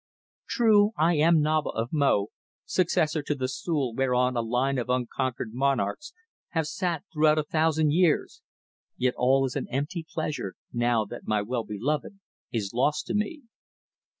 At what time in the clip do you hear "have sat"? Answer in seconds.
6.53-7.03